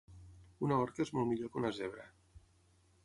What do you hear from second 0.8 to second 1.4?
orca és molt